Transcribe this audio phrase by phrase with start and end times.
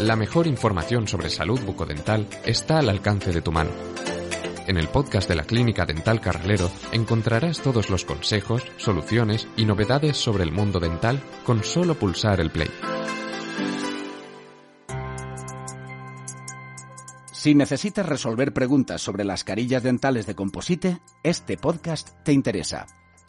[0.00, 3.70] La mejor información sobre salud bucodental está al alcance de tu mano.
[4.66, 10.16] En el podcast de la Clínica Dental Carralero encontrarás todos los consejos, soluciones y novedades
[10.16, 12.70] sobre el mundo dental con solo pulsar el play.
[17.30, 22.86] Si necesitas resolver preguntas sobre las carillas dentales de composite, este podcast te interesa.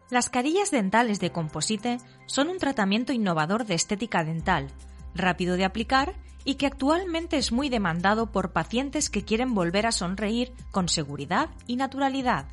[0.09, 4.69] Las carillas dentales de composite son un tratamiento innovador de estética dental,
[5.13, 9.91] rápido de aplicar y que actualmente es muy demandado por pacientes que quieren volver a
[9.91, 12.47] sonreír con seguridad y naturalidad.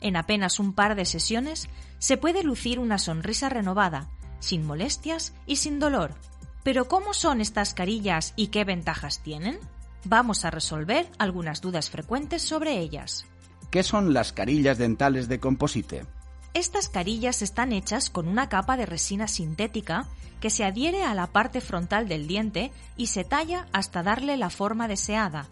[0.00, 4.08] En apenas un par de sesiones se puede lucir una sonrisa renovada,
[4.38, 6.14] sin molestias y sin dolor.
[6.62, 9.58] Pero ¿cómo son estas carillas y qué ventajas tienen?
[10.04, 13.24] Vamos a resolver algunas dudas frecuentes sobre ellas.
[13.70, 16.06] ¿Qué son las carillas dentales de composite?
[16.54, 20.08] Estas carillas están hechas con una capa de resina sintética
[20.40, 24.50] que se adhiere a la parte frontal del diente y se talla hasta darle la
[24.50, 25.46] forma deseada.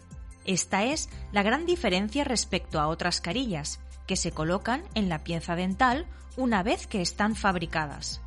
[0.45, 5.55] Esta es la gran diferencia respecto a otras carillas, que se colocan en la pieza
[5.55, 6.07] dental
[6.37, 8.21] una vez que están fabricadas.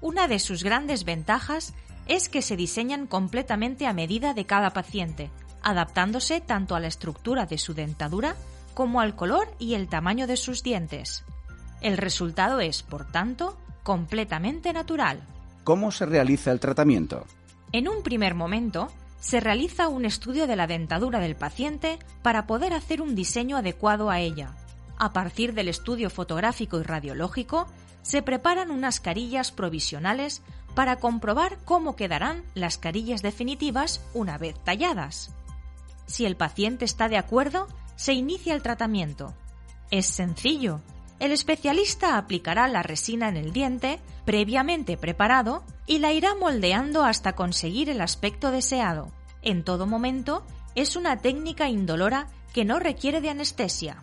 [0.00, 1.72] Una de sus grandes ventajas
[2.06, 5.30] es que se diseñan completamente a medida de cada paciente,
[5.62, 8.36] adaptándose tanto a la estructura de su dentadura
[8.74, 11.24] como al color y el tamaño de sus dientes.
[11.84, 15.20] El resultado es, por tanto, completamente natural.
[15.64, 17.26] ¿Cómo se realiza el tratamiento?
[17.72, 18.90] En un primer momento,
[19.20, 24.08] se realiza un estudio de la dentadura del paciente para poder hacer un diseño adecuado
[24.08, 24.56] a ella.
[24.96, 27.66] A partir del estudio fotográfico y radiológico,
[28.00, 30.40] se preparan unas carillas provisionales
[30.74, 35.34] para comprobar cómo quedarán las carillas definitivas una vez talladas.
[36.06, 39.34] Si el paciente está de acuerdo, se inicia el tratamiento.
[39.90, 40.80] Es sencillo,
[41.20, 47.34] el especialista aplicará la resina en el diente, previamente preparado, y la irá moldeando hasta
[47.34, 49.12] conseguir el aspecto deseado.
[49.42, 54.02] En todo momento, es una técnica indolora que no requiere de anestesia.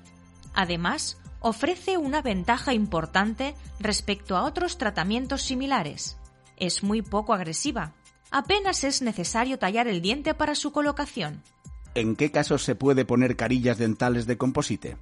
[0.53, 6.17] Además, ofrece una ventaja importante respecto a otros tratamientos similares.
[6.57, 7.93] Es muy poco agresiva.
[8.29, 11.43] Apenas es necesario tallar el diente para su colocación.
[11.93, 14.97] ¿En qué casos se puede poner carillas dentales de composite?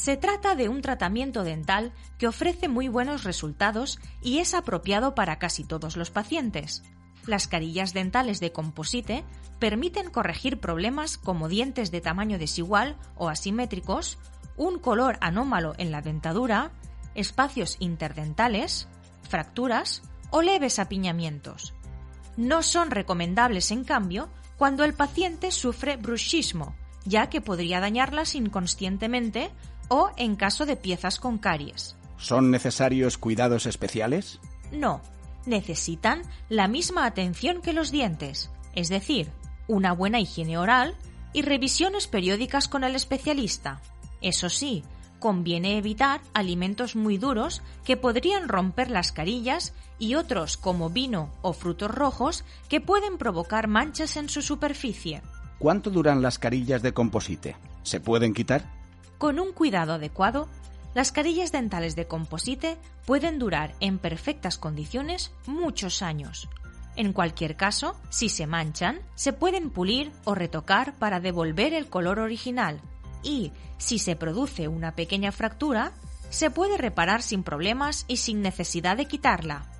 [0.00, 5.38] Se trata de un tratamiento dental que ofrece muy buenos resultados y es apropiado para
[5.38, 6.82] casi todos los pacientes.
[7.26, 9.24] Las carillas dentales de composite
[9.58, 14.16] permiten corregir problemas como dientes de tamaño desigual o asimétricos,
[14.56, 16.70] un color anómalo en la dentadura,
[17.14, 18.88] espacios interdentales,
[19.28, 20.00] fracturas
[20.30, 21.74] o leves apiñamientos.
[22.38, 26.74] No son recomendables, en cambio, cuando el paciente sufre bruxismo,
[27.04, 29.50] ya que podría dañarlas inconscientemente
[29.90, 31.96] o en caso de piezas con caries.
[32.16, 34.40] ¿Son necesarios cuidados especiales?
[34.72, 35.02] No,
[35.46, 39.30] necesitan la misma atención que los dientes, es decir,
[39.66, 40.94] una buena higiene oral
[41.32, 43.80] y revisiones periódicas con el especialista.
[44.20, 44.84] Eso sí,
[45.18, 51.52] conviene evitar alimentos muy duros que podrían romper las carillas y otros como vino o
[51.52, 55.22] frutos rojos que pueden provocar manchas en su superficie.
[55.58, 57.56] ¿Cuánto duran las carillas de composite?
[57.82, 58.79] ¿Se pueden quitar?
[59.20, 60.48] Con un cuidado adecuado,
[60.94, 66.48] las carillas dentales de composite pueden durar en perfectas condiciones muchos años.
[66.96, 72.18] En cualquier caso, si se manchan, se pueden pulir o retocar para devolver el color
[72.18, 72.80] original
[73.22, 75.92] y, si se produce una pequeña fractura,
[76.30, 79.70] se puede reparar sin problemas y sin necesidad de quitarla.